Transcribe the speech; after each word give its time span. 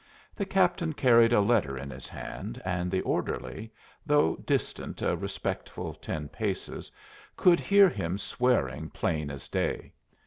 The 0.35 0.47
captain 0.47 0.93
carried 0.93 1.31
a 1.31 1.41
letter 1.41 1.77
in 1.77 1.91
his 1.91 2.07
hand, 2.07 2.59
and 2.65 2.89
the 2.89 3.01
orderly, 3.01 3.71
though 4.03 4.35
distant 4.37 5.03
a 5.03 5.15
respectful 5.15 5.93
ten 5.93 6.27
paces, 6.27 6.91
could 7.37 7.59
hear 7.59 7.87
him 7.87 8.17
swearing 8.17 8.89
plain 8.89 9.29
as 9.29 9.47
day. 9.47 9.93